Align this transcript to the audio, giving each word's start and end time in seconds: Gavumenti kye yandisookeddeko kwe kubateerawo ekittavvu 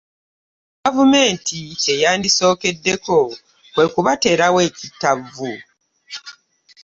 Gavumenti 0.83 1.57
kye 1.81 1.93
yandisookeddeko 2.03 3.17
kwe 3.73 3.85
kubateerawo 3.93 4.59
ekittavvu 4.67 5.51